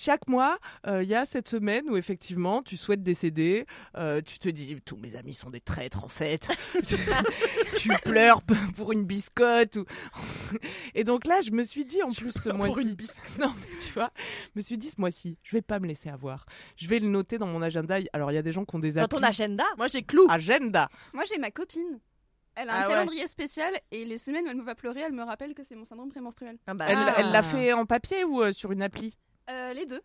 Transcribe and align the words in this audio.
Chaque 0.00 0.28
mois, 0.28 0.58
euh, 0.86 1.02
il 1.02 1.08
y 1.08 1.16
a 1.16 1.26
cette 1.26 1.48
semaine 1.48 1.90
où 1.90 1.96
effectivement 1.96 2.62
tu 2.62 2.76
souhaites 2.76 3.02
décéder, 3.02 3.66
euh, 3.96 4.22
tu 4.22 4.38
te 4.38 4.48
dis 4.48 4.80
tous 4.86 4.96
mes 4.96 5.16
amis 5.16 5.32
sont 5.34 5.50
des 5.50 5.60
traîtres 5.60 6.04
en 6.04 6.08
fait, 6.08 6.48
tu 7.78 7.88
pleures 8.04 8.42
pour 8.76 8.92
une 8.92 9.04
biscotte 9.04 9.74
ou... 9.74 9.84
et 10.94 11.02
donc 11.02 11.26
là 11.26 11.40
je 11.40 11.50
me 11.50 11.64
suis 11.64 11.84
dit 11.84 12.00
en 12.04 12.10
plus 12.10 12.30
ce 12.30 12.48
mois-ci, 12.50 12.70
pour 12.72 12.78
une 12.78 12.94
biscotte. 12.94 13.38
non 13.40 13.52
tu 13.84 13.92
vois, 13.92 14.12
je 14.44 14.50
me 14.54 14.60
suis 14.60 14.78
dit 14.78 14.88
ce 14.88 15.00
mois-ci 15.00 15.36
je 15.42 15.56
vais 15.56 15.62
pas 15.62 15.80
me 15.80 15.88
laisser 15.88 16.10
avoir, 16.10 16.46
je 16.76 16.86
vais 16.86 17.00
le 17.00 17.08
noter 17.08 17.38
dans 17.38 17.48
mon 17.48 17.60
agenda. 17.60 17.98
Alors 18.12 18.30
il 18.30 18.34
y 18.34 18.38
a 18.38 18.42
des 18.42 18.52
gens 18.52 18.64
qui 18.64 18.76
ont 18.76 18.78
des 18.78 18.92
Dans 18.92 19.08
ton 19.08 19.20
agenda 19.20 19.64
Moi 19.78 19.88
j'ai 19.88 20.04
clou. 20.04 20.28
agenda. 20.30 20.88
Moi, 21.12 21.24
j'ai 21.28 21.38
ma 21.38 21.50
copine. 21.50 21.98
Elle 22.54 22.70
a 22.70 22.74
Ah 22.74 22.76
un 22.78 22.82
ouais. 22.82 22.94
calendrier 22.94 23.26
spécial 23.26 23.72
et 23.90 24.04
les 24.04 24.18
semaines 24.18 24.44
où 24.46 24.48
elle 24.50 24.56
me 24.58 24.62
va 24.62 24.76
pleurer, 24.76 25.00
elle 25.00 25.12
me 25.12 25.24
rappelle 25.24 25.54
que 25.54 25.64
c'est 25.64 25.74
mon 25.74 25.84
syndrome 25.84 26.10
prémenstruel. 26.10 26.56
Ah 26.68 26.74
bah, 26.74 26.86
elle 26.88 27.32
l'a 27.32 27.42
fait 27.42 27.72
en 27.72 27.84
papier 27.84 28.22
ou 28.22 28.42
euh, 28.42 28.52
sur 28.52 28.70
une 28.70 28.82
appli? 28.82 29.12
Euh, 29.50 29.72
les 29.72 29.86
deux. 29.86 30.00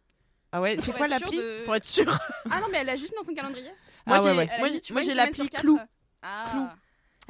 Ah 0.52 0.61
ouais, 0.61 0.77
c'est 0.79 0.91
quoi 0.93 1.07
l'appli 1.07 1.38
de- 1.38 1.66
Pour 1.66 1.75
être 1.75 1.86
sûr. 1.86 2.05
Ah 2.49 2.59
non, 2.61 2.67
mais 2.72 2.77
elle 2.80 2.88
l'a 2.88 2.95
juste 2.95 3.13
dans 3.16 3.23
son 3.23 3.33
calendrier. 3.33 3.72
Moi 4.05 4.17
Ah 4.19 4.23
ouais, 4.23 4.31
j'ai 4.31 4.38
ouais. 4.38 4.49
A 4.49 4.58
moi, 4.59 4.69
j'ai- 4.69 4.81
semaine 4.81 5.16
l'appli 5.17 5.49
clou. 5.49 5.80
Ah. 6.22 6.47
Clou. 6.52 6.66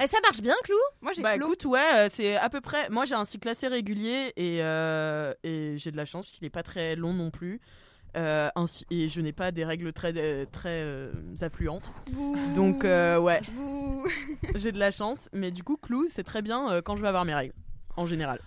Et 0.04 0.06
ça 0.08 0.18
marche 0.22 0.40
bien, 0.40 0.56
Clou 0.64 0.76
Moi, 1.00 1.12
j'ai 1.14 1.22
Bah 1.22 1.36
écoute, 1.36 1.64
ouais, 1.66 1.80
euh, 1.94 2.08
c'est 2.10 2.36
à 2.36 2.48
peu 2.50 2.60
près. 2.60 2.88
Moi 2.90 3.04
j'ai 3.04 3.14
un 3.14 3.24
cycle 3.24 3.48
assez 3.48 3.68
régulier 3.68 4.32
et, 4.36 4.58
euh, 4.60 5.32
et 5.44 5.74
j'ai 5.78 5.92
de 5.92 5.96
la 5.96 6.04
chance 6.04 6.26
qu'il 6.28 6.44
est 6.44 6.50
pas 6.50 6.64
très 6.64 6.96
long 6.96 7.12
non 7.12 7.30
plus. 7.30 7.60
Euh, 8.16 8.48
ainsi, 8.56 8.84
et 8.90 9.08
je 9.08 9.20
n'ai 9.20 9.32
pas 9.32 9.50
des 9.52 9.64
règles 9.64 9.92
très, 9.92 10.12
très 10.46 10.82
euh, 10.82 11.12
affluentes. 11.42 11.92
Bouh. 12.12 12.36
Donc 12.54 12.84
euh, 12.84 13.18
ouais, 13.18 13.40
j'ai 14.56 14.72
de 14.72 14.78
la 14.78 14.90
chance. 14.90 15.28
Mais 15.32 15.50
du 15.50 15.62
coup, 15.62 15.76
clou, 15.76 16.06
c'est 16.08 16.24
très 16.24 16.42
bien 16.42 16.70
euh, 16.70 16.82
quand 16.82 16.96
je 16.96 17.02
vais 17.02 17.08
avoir 17.08 17.24
mes 17.24 17.34
règles, 17.34 17.54
en 17.96 18.04
général. 18.06 18.40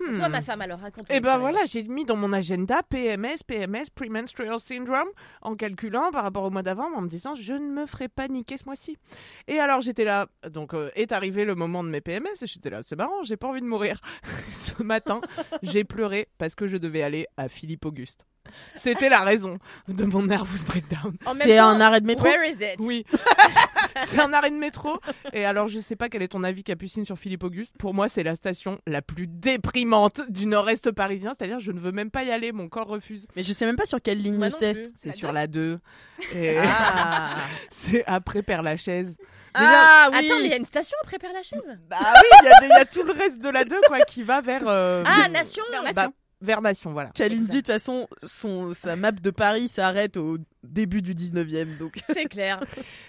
Hmm. 0.00 0.14
Toi, 0.14 0.28
ma 0.28 0.42
femme, 0.42 0.60
alors 0.60 0.78
raconte. 0.78 1.10
Et 1.10 1.20
ben 1.20 1.38
voilà, 1.38 1.60
j'ai 1.66 1.82
mis 1.82 2.04
dans 2.04 2.16
mon 2.16 2.32
agenda 2.32 2.82
PMS, 2.88 3.42
PMS, 3.46 3.86
Premenstrual 3.94 4.60
Syndrome, 4.60 5.08
en 5.42 5.56
calculant 5.56 6.10
par 6.12 6.22
rapport 6.22 6.44
au 6.44 6.50
mois 6.50 6.62
d'avant, 6.62 6.88
en 6.94 7.02
me 7.02 7.08
disant 7.08 7.34
je 7.34 7.54
ne 7.54 7.72
me 7.72 7.86
ferai 7.86 8.08
pas 8.08 8.28
niquer 8.28 8.56
ce 8.56 8.64
mois-ci. 8.66 8.96
Et 9.48 9.58
alors 9.58 9.80
j'étais 9.80 10.04
là, 10.04 10.28
donc 10.48 10.74
euh, 10.74 10.90
est 10.94 11.12
arrivé 11.12 11.44
le 11.44 11.54
moment 11.54 11.82
de 11.82 11.88
mes 11.88 12.00
PMS, 12.00 12.42
et 12.42 12.46
j'étais 12.46 12.70
là, 12.70 12.82
c'est 12.82 12.96
marrant, 12.96 13.22
j'ai 13.24 13.36
pas 13.36 13.48
envie 13.48 13.60
de 13.60 13.66
mourir. 13.66 14.00
ce 14.52 14.82
matin, 14.82 15.20
j'ai 15.62 15.84
pleuré 15.84 16.28
parce 16.38 16.54
que 16.54 16.68
je 16.68 16.76
devais 16.76 17.02
aller 17.02 17.26
à 17.36 17.48
Philippe 17.48 17.84
Auguste. 17.84 18.26
C'était 18.76 19.08
la 19.08 19.20
raison 19.20 19.58
de 19.88 20.04
mon 20.04 20.22
nervous 20.22 20.64
breakdown. 20.66 21.16
C'est 21.42 21.58
un 21.58 21.80
arrêt 21.80 22.00
de 22.00 22.06
métro? 22.06 22.26
Where 22.26 22.48
is 22.48 22.62
it? 22.62 22.76
Oui, 22.78 23.04
c'est 24.06 24.20
un 24.20 24.32
arrêt 24.32 24.50
de 24.50 24.56
métro. 24.56 24.98
Et 25.32 25.44
alors, 25.44 25.68
je 25.68 25.78
sais 25.78 25.96
pas 25.96 26.08
quel 26.08 26.22
est 26.22 26.28
ton 26.28 26.44
avis, 26.44 26.62
Capucine, 26.64 27.04
sur 27.04 27.18
Philippe 27.18 27.44
Auguste. 27.44 27.74
Pour 27.78 27.94
moi, 27.94 28.08
c'est 28.08 28.22
la 28.22 28.34
station 28.36 28.78
la 28.86 29.02
plus 29.02 29.26
déprimante 29.26 30.20
du 30.28 30.46
nord-est 30.46 30.90
parisien. 30.90 31.32
C'est-à-dire, 31.38 31.60
je 31.60 31.72
ne 31.72 31.80
veux 31.80 31.92
même 31.92 32.10
pas 32.10 32.24
y 32.24 32.30
aller, 32.30 32.52
mon 32.52 32.68
corps 32.68 32.86
refuse. 32.88 33.26
Mais 33.36 33.42
je 33.42 33.52
sais 33.52 33.66
même 33.66 33.76
pas 33.76 33.86
sur 33.86 34.00
quelle 34.02 34.22
ligne 34.22 34.50
c'est. 34.50 34.82
C'est 34.96 35.08
La 35.08 35.12
sur 35.14 35.28
deux 35.28 35.34
la 35.34 35.46
2. 35.46 35.78
Et 36.34 36.56
Ah. 36.58 37.36
c'est 37.70 38.04
après 38.06 38.42
Père-Lachaise. 38.42 39.16
Ah 39.54 40.08
oui. 40.12 40.18
Attends, 40.18 40.38
mais 40.38 40.44
il 40.44 40.50
y 40.50 40.52
a 40.52 40.56
une 40.56 40.64
station 40.64 40.96
après 41.02 41.18
Père 41.18 41.32
Lachaise 41.32 41.78
Bah 41.88 41.96
oui, 42.00 42.28
il 42.42 42.44
y, 42.44 42.48
a 42.48 42.60
des- 42.60 42.66
il 42.66 42.68
y 42.68 42.80
a 42.80 42.84
tout 42.84 43.02
le 43.02 43.12
reste 43.12 43.40
de 43.40 43.48
la 43.48 43.64
2, 43.64 43.80
quoi, 43.88 44.00
qui 44.00 44.22
va 44.22 44.40
vers. 44.40 44.62
euh, 44.68 45.02
Ah, 45.06 45.28
Nation 45.28 45.64
Vers 45.70 45.82
bah, 45.82 45.88
Nation. 45.88 46.02
vers 46.02 46.10
Nation, 46.40 46.92
voilà. 46.92 47.10
Kalindi, 47.10 47.46
de 47.46 47.56
toute 47.58 47.66
façon, 47.66 48.08
son, 48.22 48.72
sa 48.72 48.96
map 48.96 49.12
de 49.12 49.30
Paris 49.30 49.68
s'arrête 49.68 50.16
au 50.16 50.38
début 50.62 51.02
du 51.02 51.14
19e. 51.14 51.78
Donc. 51.78 51.98
C'est 52.06 52.26
clair. 52.26 52.60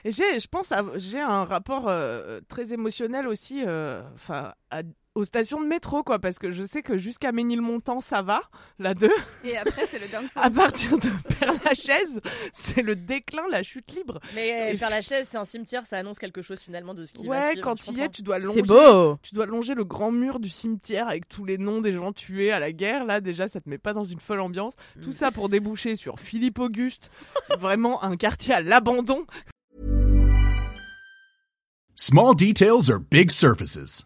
J'ai, 0.06 0.40
je 0.40 0.48
pense, 0.48 0.74
j'ai 0.96 1.20
un 1.20 1.46
rapport 1.46 1.88
euh, 1.88 2.40
très 2.48 2.74
émotionnel 2.74 3.28
aussi, 3.28 3.64
euh, 3.66 4.02
enfin, 4.16 4.54
à- 4.72 4.82
aux 5.20 5.26
stations 5.26 5.62
de 5.62 5.68
métro, 5.68 6.02
quoi, 6.04 6.18
parce 6.20 6.40
que 6.40 6.52
je 6.52 6.64
sais 6.64 6.82
que 6.82 6.98
jusqu'à 6.98 7.32
Ménilmontant, 7.32 8.00
ça 8.02 8.22
va, 8.22 8.42
la 8.80 8.94
2. 8.94 9.10
Et 9.44 9.58
après, 9.58 9.86
c'est 9.88 10.00
le 10.00 10.08
downfall. 10.08 10.44
À 10.46 10.50
partir 10.50 10.98
de 10.98 11.10
Père-Lachaise, 11.40 12.20
c'est 12.54 12.82
le 12.82 12.96
déclin, 12.96 13.44
la 13.52 13.62
chute 13.64 13.92
libre. 13.94 14.20
Mais 14.34 14.76
Père 14.80 14.90
Lachaise, 14.90 15.28
c'est 15.30 15.38
un 15.38 15.46
cimetière, 15.46 15.86
ça 15.86 15.98
annonce 15.98 16.18
quelque 16.20 16.42
chose 16.42 16.60
finalement 16.62 16.94
de 16.94 17.06
ce 17.06 17.14
qui 17.14 17.28
va 17.28 17.40
Ouais, 17.40 17.46
suivre. 17.52 17.62
quand 17.64 17.76
je 17.78 17.84
il 17.84 17.86
y 17.86 17.92
comprends. 17.92 18.06
es, 18.06 18.10
tu 18.10 18.22
dois 18.22 18.40
longer. 18.40 18.62
C'est 18.62 18.68
beau. 18.68 19.18
Tu 19.22 19.36
dois 19.36 19.46
longer 19.46 19.76
le 19.76 19.84
grand 19.84 20.12
mur 20.12 20.40
du 20.40 20.50
cimetière 20.50 21.08
avec 21.10 21.28
tous 21.28 21.44
les 21.46 21.58
noms 21.58 21.82
des 21.82 21.92
gens 21.92 22.14
tués 22.14 22.52
à 22.52 22.60
la 22.60 22.72
guerre. 22.72 23.06
Là, 23.06 23.20
déjà, 23.22 23.48
ça 23.48 23.60
te 23.60 23.70
met 23.70 23.78
pas 23.78 23.94
dans 23.94 24.04
une 24.06 24.20
folle 24.20 24.40
ambiance. 24.40 24.74
Tout 25.04 25.12
ça 25.12 25.32
pour 25.32 25.50
déboucher 25.50 25.96
sur 25.96 26.20
Philippe 26.20 26.60
Auguste. 26.60 27.12
Vraiment 27.60 28.02
un 28.04 28.16
quartier 28.16 28.54
à 28.54 28.62
l'abandon. 28.62 29.26
Small 31.96 32.34
details 32.36 32.90
are 32.90 33.00
big 33.00 33.30
surfaces. 33.30 34.06